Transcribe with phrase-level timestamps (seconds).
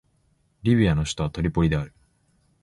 [0.63, 1.93] リビアの首都はトリポリである